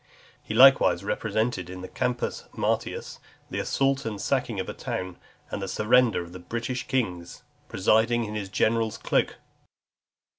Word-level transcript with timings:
He 0.41 0.55
likewise 0.55 1.03
represented 1.03 1.69
in 1.69 1.81
the 1.81 1.87
Campus 1.87 2.45
Martius, 2.57 3.19
the 3.51 3.59
assault 3.59 4.03
and 4.03 4.19
sacking 4.19 4.59
of 4.59 4.67
a 4.67 4.73
town, 4.73 5.17
and 5.51 5.61
the 5.61 5.67
surrender 5.67 6.23
of 6.23 6.31
the 6.33 6.39
British 6.39 6.87
kings, 6.87 7.43
presiding 7.69 8.23
in 8.23 8.33
his 8.33 8.49
general's 8.49 8.97
cloak. 8.97 9.35